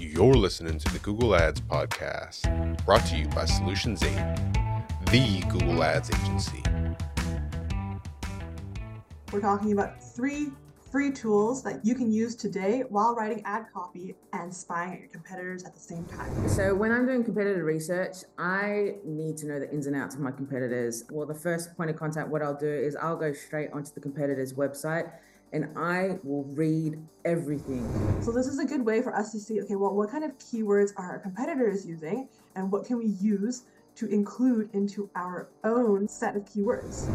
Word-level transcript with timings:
You're 0.00 0.32
listening 0.32 0.78
to 0.78 0.92
the 0.94 0.98
Google 1.00 1.36
Ads 1.36 1.60
Podcast, 1.60 2.86
brought 2.86 3.04
to 3.08 3.18
you 3.18 3.28
by 3.28 3.44
Solutions 3.44 4.02
8, 4.02 4.08
the 5.10 5.44
Google 5.50 5.84
Ads 5.84 6.10
agency. 6.22 6.62
We're 9.30 9.42
talking 9.42 9.72
about 9.72 10.02
three 10.02 10.52
free 10.90 11.10
tools 11.10 11.62
that 11.64 11.84
you 11.84 11.94
can 11.94 12.10
use 12.10 12.34
today 12.34 12.84
while 12.88 13.14
writing 13.14 13.42
ad 13.44 13.66
copy 13.74 14.14
and 14.32 14.52
spying 14.52 14.94
at 14.94 15.00
your 15.00 15.10
competitors 15.10 15.64
at 15.64 15.74
the 15.74 15.80
same 15.80 16.06
time. 16.06 16.48
So, 16.48 16.74
when 16.74 16.92
I'm 16.92 17.04
doing 17.04 17.22
competitor 17.22 17.62
research, 17.62 18.16
I 18.38 18.94
need 19.04 19.36
to 19.36 19.48
know 19.48 19.60
the 19.60 19.70
ins 19.70 19.86
and 19.86 19.94
outs 19.94 20.14
of 20.14 20.22
my 20.22 20.30
competitors. 20.30 21.04
Well, 21.10 21.26
the 21.26 21.34
first 21.34 21.76
point 21.76 21.90
of 21.90 21.96
contact, 21.96 22.30
what 22.30 22.40
I'll 22.40 22.58
do 22.58 22.72
is 22.72 22.96
I'll 22.96 23.16
go 23.16 23.34
straight 23.34 23.70
onto 23.74 23.92
the 23.92 24.00
competitor's 24.00 24.54
website 24.54 25.12
and 25.52 25.76
I 25.76 26.18
will 26.22 26.44
read 26.44 26.98
everything. 27.24 27.90
So 28.20 28.32
this 28.32 28.46
is 28.46 28.58
a 28.58 28.64
good 28.64 28.84
way 28.84 29.02
for 29.02 29.14
us 29.14 29.32
to 29.32 29.38
see, 29.40 29.60
okay, 29.62 29.76
well, 29.76 29.94
what 29.94 30.10
kind 30.10 30.24
of 30.24 30.36
keywords 30.38 30.92
are 30.96 31.10
our 31.10 31.18
competitors 31.18 31.86
using 31.86 32.28
and 32.54 32.70
what 32.70 32.84
can 32.84 32.98
we 32.98 33.06
use 33.20 33.64
to 33.96 34.06
include 34.06 34.70
into 34.72 35.10
our 35.16 35.48
own 35.64 36.08
set 36.08 36.36
of 36.36 36.44
keywords. 36.44 37.08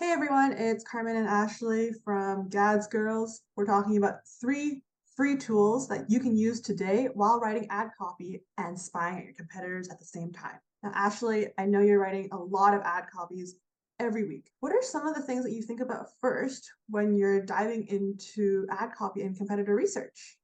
Hey 0.00 0.10
everyone, 0.10 0.52
it's 0.52 0.84
Carmen 0.84 1.16
and 1.16 1.26
Ashley 1.26 1.92
from 2.04 2.48
Gads 2.48 2.86
Girls. 2.86 3.42
We're 3.56 3.66
talking 3.66 3.96
about 3.96 4.18
three 4.40 4.82
free 5.16 5.36
tools 5.36 5.88
that 5.88 6.10
you 6.10 6.18
can 6.18 6.36
use 6.36 6.60
today 6.60 7.08
while 7.14 7.38
writing 7.40 7.66
ad 7.70 7.90
copy 7.96 8.42
and 8.58 8.78
spying 8.78 9.18
at 9.18 9.24
your 9.24 9.34
competitors 9.34 9.88
at 9.88 9.98
the 9.98 10.04
same 10.04 10.32
time. 10.32 10.58
Now, 10.84 10.92
Ashley, 10.94 11.48
I 11.56 11.64
know 11.64 11.80
you're 11.80 11.98
writing 11.98 12.28
a 12.30 12.36
lot 12.36 12.74
of 12.74 12.82
ad 12.82 13.06
copies 13.10 13.56
every 13.98 14.28
week. 14.28 14.50
What 14.60 14.72
are 14.72 14.82
some 14.82 15.06
of 15.06 15.14
the 15.14 15.22
things 15.22 15.42
that 15.44 15.52
you 15.52 15.62
think 15.62 15.80
about 15.80 16.08
first 16.20 16.70
when 16.90 17.16
you're 17.16 17.40
diving 17.40 17.86
into 17.86 18.66
ad 18.70 18.90
copy 18.94 19.22
and 19.22 19.34
competitor 19.34 19.74
research? 19.74 20.36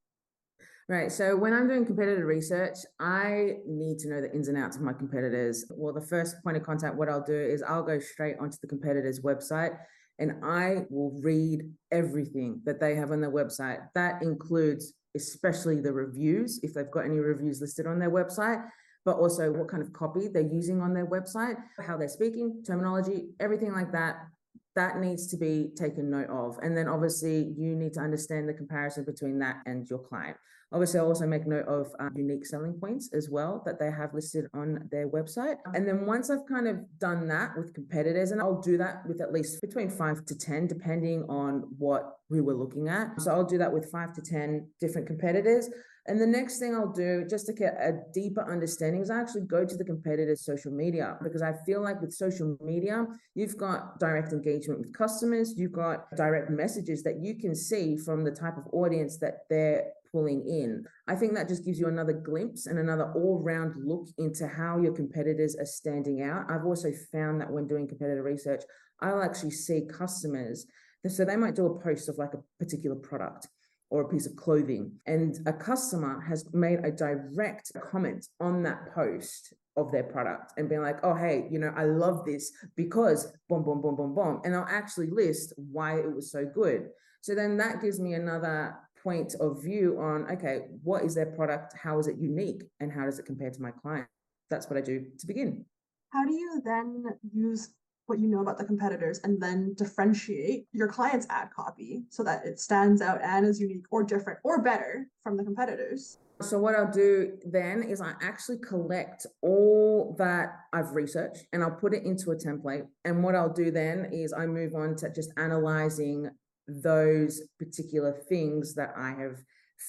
Right. 0.89 1.11
So 1.11 1.37
when 1.37 1.53
I'm 1.53 1.67
doing 1.67 1.85
competitor 1.85 2.25
research, 2.25 2.79
I 2.99 3.57
need 3.67 3.99
to 3.99 4.09
know 4.09 4.19
the 4.19 4.33
ins 4.33 4.47
and 4.47 4.57
outs 4.57 4.77
of 4.77 4.81
my 4.81 4.93
competitors. 4.93 5.63
Well, 5.69 5.93
the 5.93 6.01
first 6.01 6.43
point 6.43 6.57
of 6.57 6.63
contact, 6.63 6.95
what 6.95 7.07
I'll 7.07 7.23
do 7.23 7.39
is 7.39 7.61
I'll 7.61 7.83
go 7.83 7.99
straight 7.99 8.37
onto 8.39 8.57
the 8.61 8.67
competitor's 8.67 9.19
website 9.19 9.77
and 10.17 10.43
I 10.43 10.85
will 10.89 11.19
read 11.21 11.61
everything 11.91 12.61
that 12.65 12.79
they 12.79 12.95
have 12.95 13.11
on 13.11 13.21
their 13.21 13.31
website. 13.31 13.81
That 13.93 14.23
includes 14.23 14.93
especially 15.15 15.81
the 15.81 15.91
reviews, 15.91 16.59
if 16.63 16.73
they've 16.73 16.89
got 16.89 17.05
any 17.05 17.19
reviews 17.19 17.61
listed 17.61 17.85
on 17.85 17.99
their 17.99 18.11
website, 18.11 18.65
but 19.05 19.17
also 19.17 19.51
what 19.51 19.67
kind 19.67 19.81
of 19.81 19.91
copy 19.93 20.27
they're 20.27 20.41
using 20.41 20.81
on 20.81 20.93
their 20.93 21.07
website, 21.07 21.55
how 21.85 21.97
they're 21.97 22.07
speaking, 22.07 22.63
terminology, 22.65 23.29
everything 23.39 23.73
like 23.73 23.91
that. 23.91 24.27
That 24.75 24.99
needs 24.99 25.27
to 25.27 25.37
be 25.37 25.71
taken 25.75 26.09
note 26.09 26.29
of. 26.29 26.57
And 26.61 26.77
then 26.77 26.87
obviously, 26.87 27.53
you 27.57 27.75
need 27.75 27.93
to 27.93 27.99
understand 27.99 28.47
the 28.47 28.53
comparison 28.53 29.03
between 29.03 29.39
that 29.39 29.57
and 29.65 29.89
your 29.89 29.99
client. 29.99 30.37
Obviously, 30.73 31.01
I'll 31.01 31.07
also 31.07 31.27
make 31.27 31.45
note 31.45 31.67
of 31.67 31.93
um, 31.99 32.13
unique 32.15 32.45
selling 32.45 32.73
points 32.79 33.09
as 33.13 33.29
well 33.29 33.61
that 33.65 33.77
they 33.77 33.91
have 33.91 34.13
listed 34.13 34.45
on 34.53 34.87
their 34.89 35.09
website. 35.09 35.57
And 35.73 35.85
then 35.85 36.05
once 36.05 36.29
I've 36.29 36.45
kind 36.47 36.65
of 36.65 36.77
done 36.97 37.27
that 37.27 37.57
with 37.57 37.73
competitors, 37.73 38.31
and 38.31 38.39
I'll 38.39 38.61
do 38.61 38.77
that 38.77 39.05
with 39.05 39.19
at 39.19 39.33
least 39.33 39.59
between 39.59 39.89
five 39.89 40.25
to 40.27 40.37
10, 40.37 40.67
depending 40.67 41.23
on 41.23 41.65
what 41.77 42.19
we 42.29 42.39
were 42.39 42.53
looking 42.53 42.87
at. 42.87 43.19
So 43.19 43.31
I'll 43.31 43.43
do 43.43 43.57
that 43.57 43.73
with 43.73 43.91
five 43.91 44.13
to 44.13 44.21
10 44.21 44.69
different 44.79 45.07
competitors. 45.07 45.69
And 46.07 46.19
the 46.19 46.25
next 46.25 46.57
thing 46.57 46.73
I'll 46.73 46.91
do, 46.91 47.25
just 47.29 47.45
to 47.45 47.53
get 47.53 47.75
a 47.75 47.99
deeper 48.11 48.49
understanding, 48.51 49.01
is 49.01 49.11
I 49.11 49.21
actually 49.21 49.41
go 49.41 49.63
to 49.65 49.77
the 49.77 49.83
competitors' 49.83 50.43
social 50.43 50.71
media 50.71 51.17
because 51.21 51.43
I 51.43 51.53
feel 51.63 51.83
like 51.83 52.01
with 52.01 52.11
social 52.11 52.57
media, 52.59 53.05
you've 53.35 53.55
got 53.55 53.99
direct 53.99 54.33
engagement 54.33 54.79
with 54.79 54.93
customers, 54.93 55.53
you've 55.57 55.71
got 55.71 56.05
direct 56.17 56.49
messages 56.49 57.03
that 57.03 57.21
you 57.21 57.35
can 57.35 57.53
see 57.53 57.97
from 57.97 58.23
the 58.23 58.31
type 58.31 58.57
of 58.57 58.65
audience 58.73 59.17
that 59.17 59.41
they're 59.49 59.91
pulling 60.11 60.43
in. 60.47 60.83
I 61.07 61.15
think 61.15 61.35
that 61.35 61.47
just 61.47 61.63
gives 61.63 61.79
you 61.79 61.87
another 61.87 62.13
glimpse 62.13 62.65
and 62.65 62.79
another 62.79 63.11
all 63.13 63.39
round 63.39 63.75
look 63.85 64.07
into 64.17 64.47
how 64.47 64.79
your 64.79 64.93
competitors 64.93 65.55
are 65.55 65.65
standing 65.65 66.23
out. 66.23 66.49
I've 66.49 66.65
also 66.65 66.91
found 67.11 67.39
that 67.41 67.51
when 67.51 67.67
doing 67.67 67.87
competitor 67.87 68.23
research, 68.23 68.63
I'll 69.01 69.21
actually 69.21 69.51
see 69.51 69.83
customers. 69.85 70.65
So 71.07 71.25
they 71.25 71.35
might 71.35 71.55
do 71.55 71.67
a 71.67 71.79
post 71.79 72.09
of 72.09 72.17
like 72.17 72.33
a 72.33 72.43
particular 72.59 72.95
product 72.95 73.47
or 73.91 74.01
a 74.01 74.07
piece 74.07 74.25
of 74.25 74.35
clothing. 74.35 74.93
And 75.05 75.37
a 75.45 75.53
customer 75.53 76.21
has 76.21 76.51
made 76.53 76.79
a 76.83 76.91
direct 76.91 77.71
comment 77.91 78.25
on 78.39 78.63
that 78.63 78.95
post 78.95 79.53
of 79.77 79.91
their 79.91 80.03
product 80.03 80.53
and 80.57 80.67
being 80.67 80.81
like, 80.81 80.97
oh, 81.03 81.13
hey, 81.13 81.47
you 81.51 81.59
know, 81.59 81.73
I 81.75 81.83
love 81.83 82.25
this 82.25 82.51
because 82.75 83.31
boom, 83.47 83.63
boom, 83.63 83.81
boom, 83.81 83.95
boom, 83.95 84.15
boom. 84.15 84.41
And 84.43 84.55
I'll 84.55 84.67
actually 84.67 85.09
list 85.11 85.53
why 85.57 85.99
it 85.99 86.13
was 86.13 86.31
so 86.31 86.45
good. 86.45 86.87
So 87.21 87.35
then 87.35 87.57
that 87.57 87.81
gives 87.81 87.99
me 87.99 88.13
another 88.13 88.75
point 89.03 89.35
of 89.39 89.61
view 89.61 89.99
on, 89.99 90.29
okay, 90.31 90.67
what 90.83 91.03
is 91.03 91.13
their 91.13 91.27
product? 91.27 91.75
How 91.77 91.99
is 91.99 92.07
it 92.07 92.17
unique? 92.17 92.63
And 92.79 92.91
how 92.91 93.05
does 93.05 93.19
it 93.19 93.25
compare 93.25 93.51
to 93.51 93.61
my 93.61 93.71
client? 93.71 94.07
That's 94.49 94.69
what 94.69 94.77
I 94.77 94.81
do 94.81 95.05
to 95.19 95.27
begin. 95.27 95.65
How 96.11 96.25
do 96.25 96.33
you 96.33 96.61
then 96.63 97.03
use 97.33 97.69
what 98.11 98.19
you 98.19 98.27
know 98.27 98.41
about 98.41 98.57
the 98.57 98.65
competitors 98.65 99.21
and 99.23 99.41
then 99.41 99.73
differentiate 99.77 100.67
your 100.73 100.89
client's 100.89 101.25
ad 101.29 101.47
copy 101.55 102.03
so 102.09 102.25
that 102.25 102.45
it 102.45 102.59
stands 102.59 103.01
out 103.01 103.21
and 103.23 103.45
is 103.45 103.57
unique 103.57 103.85
or 103.89 104.03
different 104.03 104.37
or 104.43 104.61
better 104.61 105.07
from 105.23 105.37
the 105.37 105.43
competitors. 105.45 106.17
So 106.41 106.59
what 106.59 106.75
I'll 106.75 106.91
do 106.91 107.37
then 107.45 107.83
is 107.83 108.01
I 108.01 108.13
actually 108.21 108.57
collect 108.57 109.25
all 109.41 110.13
that 110.17 110.49
I've 110.73 110.91
researched 110.91 111.45
and 111.53 111.63
I'll 111.63 111.71
put 111.71 111.93
it 111.93 112.03
into 112.03 112.31
a 112.31 112.35
template. 112.35 112.85
And 113.05 113.23
what 113.23 113.33
I'll 113.33 113.53
do 113.53 113.71
then 113.71 114.09
is 114.11 114.33
I 114.33 114.45
move 114.45 114.75
on 114.75 114.97
to 114.97 115.09
just 115.09 115.31
analyzing 115.37 116.29
those 116.67 117.43
particular 117.59 118.11
things 118.27 118.75
that 118.75 118.91
I 118.97 119.11
have 119.11 119.37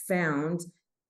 found 0.07 0.61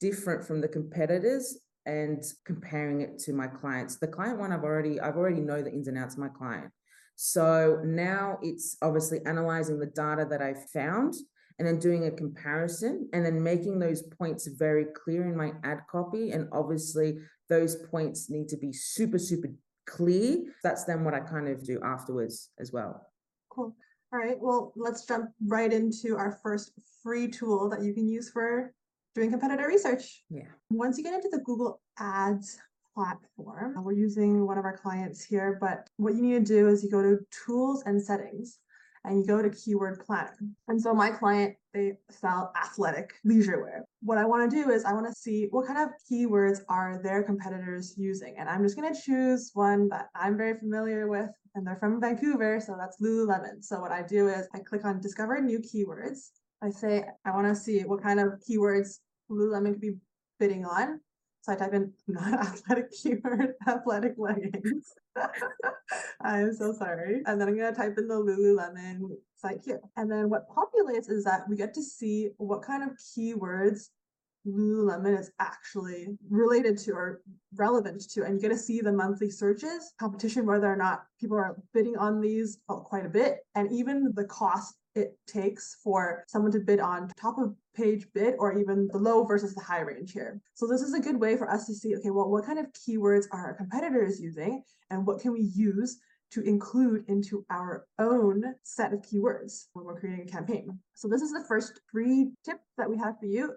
different 0.00 0.46
from 0.46 0.62
the 0.62 0.68
competitors 0.68 1.58
and 1.84 2.24
comparing 2.46 3.02
it 3.02 3.18
to 3.18 3.34
my 3.34 3.48
clients. 3.48 3.96
The 3.98 4.08
client 4.08 4.38
one 4.38 4.50
I've 4.50 4.64
already 4.64 4.98
I've 4.98 5.16
already 5.16 5.40
know 5.40 5.60
the 5.60 5.72
ins 5.72 5.88
and 5.88 5.98
outs 5.98 6.14
of 6.14 6.20
my 6.20 6.28
client. 6.28 6.72
So 7.16 7.80
now 7.84 8.38
it's 8.42 8.76
obviously 8.82 9.20
analyzing 9.26 9.78
the 9.78 9.86
data 9.86 10.26
that 10.30 10.42
I 10.42 10.54
found 10.72 11.14
and 11.58 11.68
then 11.68 11.78
doing 11.78 12.06
a 12.06 12.10
comparison 12.10 13.08
and 13.12 13.24
then 13.24 13.42
making 13.42 13.78
those 13.78 14.02
points 14.02 14.46
very 14.46 14.86
clear 15.04 15.24
in 15.24 15.36
my 15.36 15.52
ad 15.64 15.80
copy. 15.90 16.32
And 16.32 16.48
obviously, 16.52 17.18
those 17.48 17.76
points 17.90 18.30
need 18.30 18.48
to 18.48 18.56
be 18.56 18.72
super, 18.72 19.18
super 19.18 19.48
clear. 19.86 20.38
That's 20.62 20.84
then 20.84 21.04
what 21.04 21.14
I 21.14 21.20
kind 21.20 21.48
of 21.48 21.62
do 21.62 21.80
afterwards 21.84 22.50
as 22.58 22.72
well. 22.72 23.06
Cool. 23.50 23.76
All 24.12 24.18
right. 24.18 24.36
Well, 24.40 24.72
let's 24.76 25.06
jump 25.06 25.30
right 25.46 25.72
into 25.72 26.16
our 26.16 26.38
first 26.42 26.72
free 27.02 27.28
tool 27.28 27.68
that 27.70 27.82
you 27.82 27.94
can 27.94 28.08
use 28.08 28.30
for 28.30 28.72
doing 29.14 29.30
competitor 29.30 29.68
research. 29.68 30.24
Yeah. 30.30 30.48
Once 30.70 30.98
you 30.98 31.04
get 31.04 31.14
into 31.14 31.28
the 31.30 31.40
Google 31.40 31.80
Ads 31.98 32.58
platform. 32.94 33.76
Uh, 33.76 33.82
we're 33.82 33.92
using 33.92 34.46
one 34.46 34.58
of 34.58 34.64
our 34.64 34.76
clients 34.76 35.24
here, 35.24 35.58
but 35.60 35.88
what 35.96 36.14
you 36.14 36.22
need 36.22 36.46
to 36.46 36.52
do 36.52 36.68
is 36.68 36.82
you 36.82 36.90
go 36.90 37.02
to 37.02 37.18
tools 37.46 37.82
and 37.86 38.02
settings 38.02 38.58
and 39.04 39.18
you 39.18 39.26
go 39.26 39.42
to 39.42 39.50
keyword 39.50 40.04
planner. 40.04 40.36
And 40.68 40.80
so 40.80 40.94
my 40.94 41.10
client, 41.10 41.56
they 41.74 41.94
sell 42.10 42.52
athletic 42.56 43.14
leisure 43.24 43.60
wear. 43.62 43.84
What 44.02 44.18
I 44.18 44.24
want 44.24 44.48
to 44.48 44.56
do 44.56 44.70
is 44.70 44.84
I 44.84 44.92
want 44.92 45.06
to 45.06 45.14
see 45.14 45.48
what 45.50 45.66
kind 45.66 45.78
of 45.78 45.88
keywords 46.10 46.60
are 46.68 47.00
their 47.02 47.22
competitors 47.22 47.94
using. 47.96 48.36
And 48.38 48.48
I'm 48.48 48.62
just 48.62 48.76
going 48.76 48.92
to 48.92 49.00
choose 49.00 49.50
one 49.54 49.88
that 49.88 50.08
I'm 50.14 50.36
very 50.36 50.58
familiar 50.58 51.08
with 51.08 51.30
and 51.54 51.66
they're 51.66 51.76
from 51.76 52.00
Vancouver. 52.00 52.60
So 52.60 52.76
that's 52.78 53.00
Lululemon. 53.00 53.62
So 53.62 53.80
what 53.80 53.90
I 53.90 54.02
do 54.02 54.28
is 54.28 54.46
I 54.54 54.60
click 54.60 54.84
on 54.84 55.00
discover 55.00 55.40
new 55.40 55.58
keywords. 55.58 56.30
I 56.62 56.70
say, 56.70 57.04
I 57.24 57.30
want 57.32 57.48
to 57.48 57.56
see 57.56 57.80
what 57.80 58.02
kind 58.02 58.20
of 58.20 58.40
keywords 58.48 58.98
Lululemon 59.30 59.72
could 59.72 59.80
be 59.80 59.96
bidding 60.38 60.64
on. 60.64 61.00
So 61.42 61.52
I 61.52 61.56
type 61.56 61.74
in 61.74 61.92
not 62.06 62.32
athletic 62.40 62.92
keyword, 62.92 63.54
athletic 63.68 64.14
leggings. 64.16 64.94
I'm 66.20 66.54
so 66.54 66.72
sorry. 66.72 67.22
And 67.26 67.40
then 67.40 67.48
I'm 67.48 67.56
going 67.56 67.72
to 67.72 67.78
type 67.78 67.98
in 67.98 68.06
the 68.06 68.14
Lululemon 68.14 69.00
site 69.36 69.60
here. 69.64 69.80
And 69.96 70.10
then 70.10 70.30
what 70.30 70.48
populates 70.48 71.10
is 71.10 71.24
that 71.24 71.48
we 71.48 71.56
get 71.56 71.74
to 71.74 71.82
see 71.82 72.30
what 72.38 72.62
kind 72.62 72.84
of 72.84 72.90
keywords 72.96 73.88
Lululemon 74.46 75.18
is 75.18 75.30
actually 75.40 76.16
related 76.30 76.78
to 76.78 76.92
or 76.92 77.22
relevant 77.56 78.08
to. 78.10 78.22
And 78.22 78.34
you 78.34 78.40
get 78.40 78.54
to 78.54 78.58
see 78.58 78.80
the 78.80 78.92
monthly 78.92 79.30
searches, 79.30 79.92
competition, 79.98 80.46
whether 80.46 80.72
or 80.72 80.76
not 80.76 81.04
people 81.20 81.36
are 81.36 81.56
bidding 81.74 81.96
on 81.96 82.20
these 82.20 82.58
quite 82.68 83.06
a 83.06 83.08
bit, 83.08 83.38
and 83.54 83.70
even 83.72 84.12
the 84.14 84.24
cost 84.24 84.74
it 84.94 85.18
takes 85.26 85.76
for 85.82 86.24
someone 86.28 86.52
to 86.52 86.60
bid 86.60 86.80
on 86.80 87.10
top 87.16 87.38
of 87.38 87.54
page 87.74 88.06
bid 88.14 88.34
or 88.38 88.58
even 88.58 88.88
the 88.92 88.98
low 88.98 89.24
versus 89.24 89.54
the 89.54 89.60
high 89.60 89.80
range 89.80 90.12
here. 90.12 90.40
So 90.54 90.66
this 90.66 90.82
is 90.82 90.94
a 90.94 91.00
good 91.00 91.18
way 91.18 91.36
for 91.36 91.50
us 91.50 91.66
to 91.66 91.74
see, 91.74 91.96
okay, 91.96 92.10
well, 92.10 92.28
what 92.28 92.44
kind 92.44 92.58
of 92.58 92.66
keywords 92.72 93.26
are 93.32 93.46
our 93.46 93.54
competitors 93.54 94.20
using 94.20 94.62
and 94.90 95.06
what 95.06 95.20
can 95.20 95.32
we 95.32 95.50
use 95.54 95.98
to 96.32 96.42
include 96.42 97.04
into 97.08 97.44
our 97.50 97.86
own 97.98 98.42
set 98.62 98.92
of 98.92 99.00
keywords 99.00 99.66
when 99.74 99.84
we're 99.84 100.00
creating 100.00 100.26
a 100.26 100.30
campaign. 100.30 100.78
So 100.94 101.06
this 101.06 101.20
is 101.20 101.30
the 101.30 101.44
first 101.46 101.80
free 101.90 102.30
tip 102.44 102.58
that 102.78 102.88
we 102.88 102.96
have 102.98 103.18
for 103.18 103.26
you. 103.26 103.54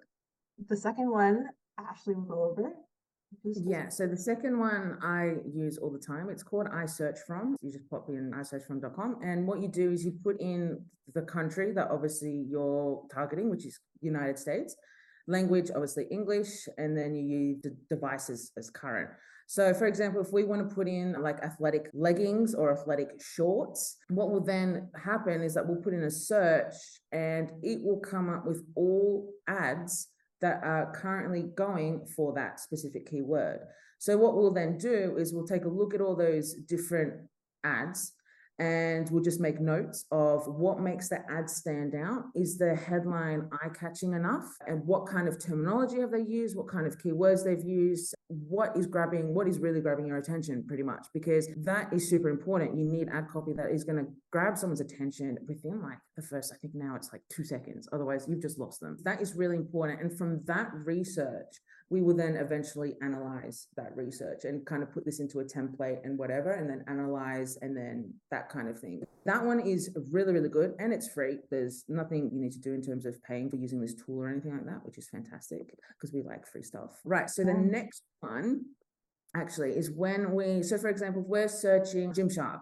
The 0.67 0.75
second 0.75 1.09
one, 1.09 1.47
Ashley 1.79 2.15
will 2.15 2.23
go 2.23 2.43
over. 2.43 2.73
Yeah, 3.43 3.89
so 3.89 4.07
the 4.07 4.17
second 4.17 4.59
one 4.59 4.97
I 5.01 5.35
use 5.53 5.77
all 5.77 5.91
the 5.91 5.99
time. 5.99 6.29
It's 6.29 6.43
called 6.43 6.67
iSearchFrom. 6.67 7.55
You 7.61 7.71
just 7.71 7.89
pop 7.89 8.09
in 8.09 8.31
iSearchFrom.com, 8.31 9.19
and 9.23 9.47
what 9.47 9.61
you 9.61 9.67
do 9.67 9.91
is 9.91 10.05
you 10.05 10.13
put 10.23 10.39
in 10.39 10.83
the 11.13 11.21
country 11.21 11.71
that 11.73 11.89
obviously 11.91 12.45
you're 12.49 13.03
targeting, 13.13 13.49
which 13.49 13.65
is 13.65 13.79
United 14.01 14.39
States, 14.39 14.75
language 15.27 15.69
obviously 15.71 16.05
English, 16.11 16.67
and 16.77 16.97
then 16.97 17.15
you 17.15 17.23
use 17.23 17.61
the 17.63 17.75
devices 17.89 18.51
as 18.57 18.69
current. 18.69 19.09
So, 19.47 19.73
for 19.75 19.85
example, 19.85 20.21
if 20.21 20.31
we 20.33 20.43
want 20.43 20.67
to 20.67 20.73
put 20.73 20.88
in 20.88 21.21
like 21.21 21.39
athletic 21.43 21.89
leggings 21.93 22.55
or 22.55 22.73
athletic 22.73 23.09
shorts, 23.21 23.97
what 24.09 24.31
will 24.31 24.43
then 24.43 24.89
happen 24.95 25.43
is 25.43 25.53
that 25.53 25.67
we'll 25.67 25.81
put 25.81 25.93
in 25.93 26.03
a 26.03 26.11
search 26.11 26.73
and 27.11 27.51
it 27.61 27.83
will 27.83 27.99
come 27.99 28.29
up 28.29 28.45
with 28.45 28.63
all 28.75 29.29
ads 29.47 30.07
that 30.41 30.63
are 30.63 30.91
currently 30.93 31.43
going 31.55 32.05
for 32.15 32.33
that 32.33 32.59
specific 32.59 33.09
keyword. 33.09 33.59
So, 33.99 34.17
what 34.17 34.35
we'll 34.35 34.53
then 34.53 34.77
do 34.77 35.15
is 35.17 35.33
we'll 35.33 35.47
take 35.47 35.65
a 35.65 35.69
look 35.69 35.93
at 35.93 36.01
all 36.01 36.15
those 36.15 36.53
different 36.53 37.13
ads 37.63 38.13
and 38.59 39.09
we'll 39.09 39.23
just 39.23 39.41
make 39.41 39.59
notes 39.59 40.05
of 40.11 40.47
what 40.47 40.79
makes 40.79 41.09
the 41.09 41.19
ad 41.29 41.49
stand 41.49 41.93
out. 41.93 42.23
Is 42.35 42.57
the 42.57 42.75
headline 42.75 43.49
eye 43.51 43.69
catching 43.77 44.13
enough? 44.13 44.45
And 44.65 44.85
what 44.85 45.07
kind 45.07 45.27
of 45.27 45.43
terminology 45.43 45.99
have 45.99 46.11
they 46.11 46.21
used? 46.21 46.55
What 46.55 46.69
kind 46.69 46.87
of 46.87 46.97
keywords 46.97 47.43
they've 47.43 47.63
used? 47.63 48.15
What 48.27 48.75
is 48.77 48.87
grabbing, 48.87 49.33
what 49.33 49.47
is 49.47 49.59
really 49.59 49.81
grabbing 49.81 50.07
your 50.07 50.17
attention, 50.17 50.63
pretty 50.67 50.83
much? 50.83 51.07
Because 51.13 51.49
that 51.63 51.91
is 51.91 52.09
super 52.09 52.29
important. 52.29 52.77
You 52.77 52.85
need 52.85 53.09
ad 53.11 53.27
copy 53.27 53.53
that 53.53 53.71
is 53.71 53.83
going 53.83 54.03
to 54.03 54.11
grab 54.31 54.57
someone's 54.57 54.81
attention 54.81 55.37
within 55.47 55.81
like 55.81 55.99
the 56.15 56.21
first, 56.21 56.53
I 56.53 56.57
think 56.57 56.75
now 56.75 56.95
it's 56.95 57.11
like 57.11 57.21
two 57.29 57.43
seconds. 57.43 57.89
Otherwise, 57.91 58.25
you've 58.27 58.41
just 58.41 58.57
lost 58.57 58.79
them. 58.79 58.97
That 59.03 59.21
is 59.21 59.35
really 59.35 59.57
important. 59.57 60.01
And 60.01 60.17
from 60.17 60.41
that 60.45 60.71
research, 60.73 61.59
we 61.89 62.01
will 62.01 62.15
then 62.15 62.35
eventually 62.35 62.95
analyze 63.01 63.67
that 63.77 63.95
research 63.95 64.43
and 64.45 64.65
kind 64.65 64.81
of 64.81 64.91
put 64.91 65.05
this 65.05 65.19
into 65.19 65.39
a 65.39 65.45
template 65.45 66.03
and 66.03 66.17
whatever, 66.17 66.53
and 66.53 66.69
then 66.69 66.83
analyze 66.87 67.57
and 67.61 67.77
then 67.77 68.11
that 68.31 68.49
kind 68.49 68.67
of 68.67 68.79
thing. 68.79 69.03
That 69.25 69.43
one 69.43 69.59
is 69.59 69.95
really, 70.11 70.33
really 70.33 70.49
good 70.49 70.73
and 70.79 70.91
it's 70.91 71.07
free. 71.07 71.37
There's 71.51 71.85
nothing 71.87 72.31
you 72.33 72.41
need 72.41 72.53
to 72.53 72.59
do 72.59 72.73
in 72.73 72.81
terms 72.81 73.05
of 73.05 73.21
paying 73.23 73.49
for 73.49 73.57
using 73.57 73.81
this 73.81 73.93
tool 73.93 74.19
or 74.19 74.29
anything 74.29 74.53
like 74.53 74.65
that, 74.65 74.85
which 74.85 74.97
is 74.97 75.07
fantastic 75.09 75.77
because 75.89 76.13
we 76.13 76.23
like 76.23 76.47
free 76.47 76.63
stuff. 76.63 76.99
Right. 77.05 77.29
So 77.29 77.43
the 77.43 77.53
next 77.53 78.03
one 78.19 78.65
actually 79.35 79.71
is 79.71 79.91
when 79.91 80.33
we, 80.33 80.63
so 80.63 80.77
for 80.77 80.89
example, 80.89 81.21
if 81.21 81.27
we're 81.27 81.47
searching 81.47 82.11
Gymshark, 82.13 82.61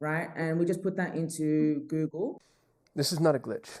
right? 0.00 0.28
And 0.36 0.58
we 0.58 0.64
just 0.64 0.82
put 0.82 0.96
that 0.96 1.14
into 1.14 1.84
Google. 1.88 2.40
This 2.94 3.12
is 3.12 3.20
not 3.20 3.34
a 3.34 3.38
glitch. 3.38 3.80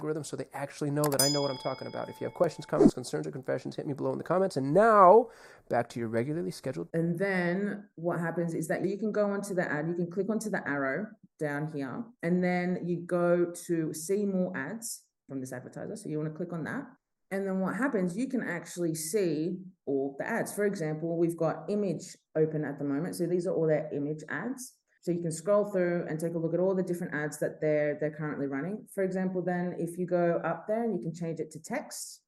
algorithm 0.01 0.23
so 0.23 0.35
they 0.35 0.47
actually 0.53 0.89
know 0.89 1.03
that 1.03 1.21
I 1.21 1.29
know 1.29 1.43
what 1.43 1.51
I'm 1.51 1.59
talking 1.59 1.87
about. 1.87 2.09
If 2.09 2.19
you 2.19 2.25
have 2.25 2.33
questions, 2.33 2.65
comments, 2.65 2.95
concerns, 2.95 3.27
or 3.27 3.31
confessions, 3.31 3.75
hit 3.75 3.85
me 3.85 3.93
below 3.93 4.11
in 4.11 4.17
the 4.17 4.23
comments. 4.23 4.57
And 4.57 4.73
now 4.73 5.27
back 5.69 5.89
to 5.89 5.99
your 5.99 6.09
regularly 6.09 6.49
scheduled. 6.49 6.87
And 6.93 7.19
then 7.19 7.87
what 7.95 8.19
happens 8.19 8.55
is 8.55 8.67
that 8.69 8.83
you 8.83 8.97
can 8.97 9.11
go 9.11 9.29
onto 9.29 9.53
the 9.53 9.71
ad, 9.71 9.87
you 9.87 9.93
can 9.93 10.09
click 10.09 10.27
onto 10.29 10.49
the 10.49 10.67
arrow 10.67 11.05
down 11.39 11.71
here, 11.71 12.03
and 12.23 12.43
then 12.43 12.79
you 12.83 12.97
go 13.05 13.53
to 13.67 13.93
see 13.93 14.25
more 14.25 14.51
ads 14.57 15.03
from 15.29 15.39
this 15.39 15.53
advertiser. 15.53 15.95
So 15.95 16.09
you 16.09 16.17
want 16.17 16.31
to 16.31 16.35
click 16.35 16.51
on 16.51 16.63
that. 16.63 16.83
And 17.29 17.45
then 17.47 17.59
what 17.59 17.75
happens, 17.75 18.17
you 18.17 18.27
can 18.27 18.41
actually 18.41 18.95
see 18.95 19.59
all 19.85 20.15
the 20.19 20.27
ads. 20.27 20.51
For 20.51 20.65
example, 20.65 21.17
we've 21.17 21.37
got 21.37 21.69
image 21.69 22.17
open 22.35 22.65
at 22.65 22.79
the 22.79 22.85
moment. 22.85 23.15
So 23.15 23.27
these 23.27 23.45
are 23.45 23.53
all 23.53 23.67
their 23.67 23.87
image 23.93 24.23
ads. 24.29 24.73
So 25.01 25.11
you 25.11 25.21
can 25.21 25.31
scroll 25.31 25.65
through 25.65 26.05
and 26.07 26.19
take 26.19 26.35
a 26.35 26.37
look 26.37 26.53
at 26.53 26.59
all 26.59 26.75
the 26.75 26.83
different 26.83 27.13
ads 27.13 27.39
that 27.39 27.59
they're 27.59 27.97
they're 27.99 28.11
currently 28.11 28.45
running. 28.45 28.85
For 28.93 29.03
example, 29.03 29.41
then 29.41 29.75
if 29.79 29.97
you 29.97 30.05
go 30.05 30.39
up 30.45 30.67
there 30.67 30.83
and 30.83 30.95
you 30.95 31.01
can 31.01 31.13
change 31.13 31.39
it 31.39 31.51
to 31.51 31.59
text, 31.59 32.21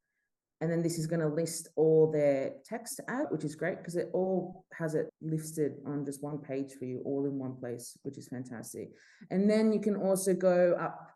and 0.59 0.71
then 0.71 0.81
this 0.81 0.97
is 0.97 1.05
going 1.05 1.19
to 1.19 1.27
list 1.27 1.67
all 1.75 2.09
their 2.11 2.53
text 2.65 2.99
ad, 3.07 3.25
which 3.29 3.43
is 3.43 3.53
great 3.53 3.77
because 3.77 3.95
it 3.95 4.09
all 4.13 4.65
has 4.73 4.95
it 4.95 5.09
listed 5.21 5.73
on 5.85 6.05
just 6.05 6.23
one 6.23 6.39
page 6.39 6.73
for 6.79 6.85
you, 6.85 7.01
all 7.05 7.25
in 7.25 7.37
one 7.37 7.55
place, 7.57 7.97
which 8.03 8.17
is 8.17 8.27
fantastic. 8.29 8.89
And 9.29 9.49
then 9.49 9.71
you 9.73 9.79
can 9.79 9.95
also 9.95 10.33
go 10.33 10.75
up 10.79 11.12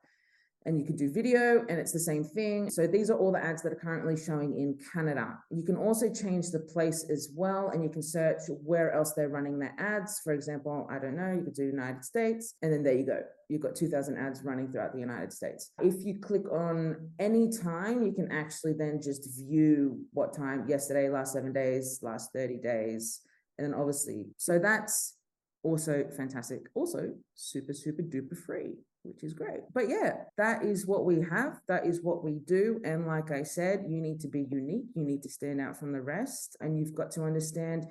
and 0.67 0.77
you 0.77 0.85
could 0.85 0.97
do 0.97 1.09
video 1.09 1.65
and 1.69 1.79
it's 1.79 1.93
the 1.93 1.99
same 1.99 2.23
thing. 2.23 2.69
So 2.69 2.85
these 2.85 3.09
are 3.09 3.17
all 3.17 3.31
the 3.31 3.43
ads 3.43 3.63
that 3.63 3.71
are 3.71 3.77
currently 3.77 4.17
showing 4.17 4.59
in 4.59 4.77
Canada. 4.93 5.39
You 5.49 5.63
can 5.63 5.77
also 5.77 6.13
change 6.13 6.51
the 6.51 6.59
place 6.59 7.09
as 7.09 7.29
well 7.33 7.69
and 7.69 7.81
you 7.81 7.89
can 7.89 8.03
search 8.03 8.41
where 8.63 8.91
else 8.91 9.13
they're 9.13 9.29
running 9.29 9.57
their 9.57 9.73
ads. 9.79 10.19
For 10.23 10.33
example, 10.33 10.85
I 10.91 10.99
don't 10.99 11.15
know, 11.15 11.31
you 11.31 11.43
could 11.43 11.55
do 11.55 11.63
United 11.63 12.03
States 12.03 12.55
and 12.61 12.71
then 12.71 12.83
there 12.83 12.93
you 12.93 13.05
go. 13.05 13.21
You've 13.47 13.61
got 13.61 13.75
2000 13.75 14.17
ads 14.17 14.43
running 14.43 14.69
throughout 14.69 14.91
the 14.91 14.99
United 14.99 15.31
States. 15.31 15.71
If 15.81 16.05
you 16.05 16.19
click 16.19 16.43
on 16.51 17.11
any 17.17 17.49
time, 17.49 18.03
you 18.03 18.11
can 18.11 18.29
actually 18.29 18.73
then 18.73 18.99
just 19.01 19.39
view 19.39 20.01
what 20.11 20.35
time 20.35 20.67
yesterday, 20.67 21.09
last 21.09 21.31
7 21.31 21.53
days, 21.53 21.99
last 22.03 22.33
30 22.33 22.57
days 22.57 23.21
and 23.57 23.65
then 23.65 23.73
obviously 23.73 24.25
so 24.37 24.59
that's 24.59 25.15
also 25.63 26.05
fantastic. 26.15 26.61
Also 26.75 27.13
super 27.33 27.73
super 27.73 28.01
duper 28.01 28.37
free 28.37 28.75
which 29.07 29.23
is 29.23 29.33
great. 29.33 29.61
But 29.73 29.89
yeah, 29.89 30.13
that 30.37 30.63
is 30.63 30.85
what 30.85 31.05
we 31.05 31.25
have. 31.31 31.59
That 31.67 31.85
is 31.85 32.03
what 32.03 32.23
we 32.23 32.39
do. 32.45 32.79
And 32.83 33.07
like 33.07 33.31
I 33.31 33.43
said, 33.43 33.85
you 33.87 34.01
need 34.01 34.19
to 34.21 34.27
be 34.27 34.45
unique. 34.51 34.85
You 34.95 35.03
need 35.03 35.23
to 35.23 35.29
stand 35.29 35.61
out 35.61 35.77
from 35.77 35.91
the 35.91 36.01
rest. 36.01 36.57
And 36.59 36.77
you've 36.77 36.95
got 36.95 37.11
to 37.11 37.23
understand 37.23 37.85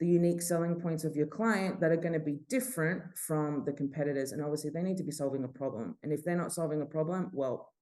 the 0.00 0.06
unique 0.06 0.42
selling 0.42 0.80
points 0.80 1.04
of 1.04 1.14
your 1.14 1.26
client 1.26 1.80
that 1.80 1.92
are 1.92 1.96
going 1.96 2.14
to 2.14 2.20
be 2.20 2.38
different 2.48 3.02
from 3.26 3.64
the 3.64 3.72
competitors. 3.72 4.32
And 4.32 4.42
obviously, 4.42 4.70
they 4.70 4.82
need 4.82 4.96
to 4.96 5.04
be 5.04 5.12
solving 5.12 5.44
a 5.44 5.48
problem. 5.48 5.96
And 6.02 6.12
if 6.12 6.24
they're 6.24 6.36
not 6.36 6.52
solving 6.52 6.82
a 6.82 6.86
problem, 6.86 7.30
well, 7.32 7.72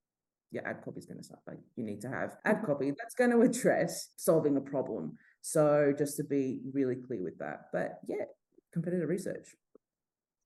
your 0.50 0.66
ad 0.66 0.82
copy 0.84 0.98
is 0.98 1.06
going 1.06 1.20
to 1.20 1.24
suffer. 1.24 1.58
You 1.76 1.84
need 1.84 2.00
to 2.02 2.08
have 2.08 2.36
ad 2.44 2.62
copy 2.66 2.90
that's 2.90 3.14
going 3.14 3.30
to 3.30 3.40
address 3.42 4.08
solving 4.16 4.56
a 4.56 4.60
problem. 4.60 5.16
So 5.42 5.94
just 5.96 6.16
to 6.16 6.24
be 6.24 6.60
really 6.72 6.96
clear 6.96 7.22
with 7.22 7.38
that. 7.38 7.68
But 7.72 8.00
yeah, 8.08 8.24
competitor 8.72 9.06
research. 9.06 9.54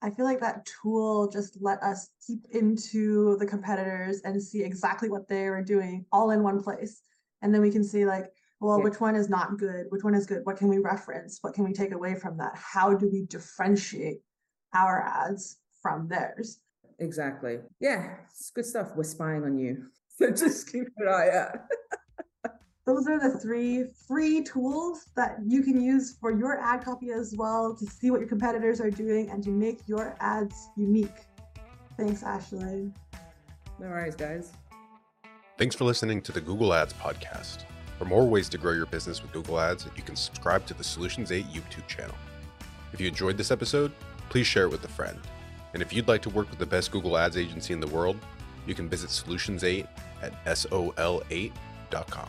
I 0.04 0.10
feel 0.10 0.26
like 0.26 0.40
that 0.40 0.66
tool 0.66 1.30
just 1.30 1.56
let 1.62 1.82
us 1.82 2.10
keep 2.26 2.44
into 2.50 3.38
the 3.38 3.46
competitors 3.46 4.20
and 4.26 4.40
see 4.40 4.62
exactly 4.62 5.08
what 5.08 5.26
they 5.28 5.46
are 5.46 5.62
doing 5.62 6.04
all 6.12 6.30
in 6.30 6.42
one 6.42 6.62
place. 6.62 7.00
And 7.40 7.54
then 7.54 7.62
we 7.62 7.70
can 7.70 7.82
see 7.82 8.04
like, 8.04 8.26
well, 8.60 8.76
yeah. 8.78 8.84
which 8.84 9.00
one 9.00 9.16
is 9.16 9.30
not 9.30 9.56
good? 9.56 9.86
Which 9.88 10.04
one 10.04 10.14
is 10.14 10.26
good? 10.26 10.42
What 10.44 10.58
can 10.58 10.68
we 10.68 10.76
reference? 10.76 11.38
What 11.40 11.54
can 11.54 11.64
we 11.64 11.72
take 11.72 11.92
away 11.92 12.16
from 12.16 12.36
that? 12.36 12.52
How 12.54 12.92
do 12.92 13.08
we 13.10 13.24
differentiate 13.24 14.18
our 14.74 15.02
ads 15.02 15.56
from 15.80 16.06
theirs? 16.06 16.60
Exactly. 16.98 17.60
Yeah, 17.80 18.16
it's 18.30 18.50
good 18.50 18.66
stuff. 18.66 18.90
We're 18.94 19.04
spying 19.04 19.44
on 19.44 19.58
you. 19.58 19.86
So 20.16 20.30
just 20.30 20.70
keep 20.70 20.84
an 20.98 21.08
eye 21.08 21.30
out. 21.30 21.56
those 22.86 23.06
are 23.08 23.18
the 23.18 23.38
three 23.38 23.84
free 24.06 24.42
tools 24.42 25.06
that 25.16 25.38
you 25.44 25.62
can 25.62 25.80
use 25.80 26.16
for 26.20 26.30
your 26.30 26.60
ad 26.60 26.84
copy 26.84 27.12
as 27.12 27.34
well 27.36 27.74
to 27.74 27.86
see 27.86 28.10
what 28.10 28.20
your 28.20 28.28
competitors 28.28 28.80
are 28.80 28.90
doing 28.90 29.30
and 29.30 29.42
to 29.44 29.50
make 29.50 29.88
your 29.88 30.16
ads 30.20 30.68
unique. 30.76 31.24
Thanks, 31.96 32.22
Ashley. 32.22 32.92
No 33.78 33.86
worries, 33.86 34.16
guys. 34.16 34.52
Thanks 35.56 35.74
for 35.74 35.84
listening 35.84 36.20
to 36.22 36.32
the 36.32 36.40
Google 36.40 36.74
Ads 36.74 36.92
podcast. 36.94 37.64
For 37.98 38.04
more 38.04 38.26
ways 38.26 38.48
to 38.50 38.58
grow 38.58 38.72
your 38.72 38.86
business 38.86 39.22
with 39.22 39.32
Google 39.32 39.60
Ads, 39.60 39.86
you 39.96 40.02
can 40.02 40.16
subscribe 40.16 40.66
to 40.66 40.74
the 40.74 40.84
Solutions 40.84 41.32
8 41.32 41.46
YouTube 41.46 41.86
channel. 41.86 42.16
If 42.92 43.00
you 43.00 43.08
enjoyed 43.08 43.38
this 43.38 43.50
episode, 43.50 43.92
please 44.28 44.46
share 44.46 44.64
it 44.64 44.70
with 44.70 44.84
a 44.84 44.88
friend. 44.88 45.18
And 45.72 45.80
if 45.80 45.92
you'd 45.92 46.08
like 46.08 46.22
to 46.22 46.30
work 46.30 46.50
with 46.50 46.58
the 46.58 46.66
best 46.66 46.90
Google 46.90 47.16
Ads 47.16 47.36
agency 47.36 47.72
in 47.72 47.80
the 47.80 47.86
world, 47.86 48.18
you 48.66 48.74
can 48.74 48.88
visit 48.88 49.10
Solutions 49.10 49.64
8 49.64 49.86
at 50.22 50.44
sol8.com. 50.44 52.28